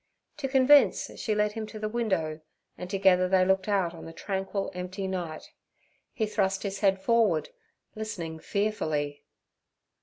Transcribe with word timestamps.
To 0.37 0.47
convince 0.47 1.15
she 1.19 1.35
led 1.35 1.51
him 1.51 1.67
to 1.67 1.77
the 1.77 1.87
window, 1.87 2.41
and 2.75 2.89
together 2.89 3.29
they 3.29 3.45
looked 3.45 3.67
out 3.67 3.93
on 3.93 4.05
the 4.05 4.11
tranquil, 4.13 4.71
empty 4.73 5.07
night. 5.07 5.51
He 6.11 6.25
thrust 6.25 6.63
his 6.63 6.79
head 6.79 6.99
forward, 6.99 7.49
listening 7.93 8.39
fearfully. 8.39 9.21